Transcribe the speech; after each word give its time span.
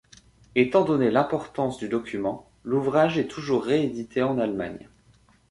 Étant 0.55 0.83
donné 0.83 1.11
l'importance 1.11 1.77
du 1.77 1.87
document, 1.87 2.49
l'ouvrage 2.63 3.19
est 3.19 3.27
toujours 3.27 3.63
réédité 3.63 4.23
en 4.23 4.39
Allemagne. 4.39 4.89